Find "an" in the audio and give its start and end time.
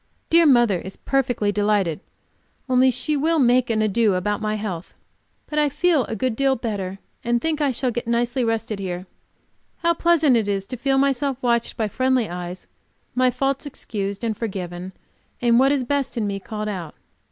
3.69-3.83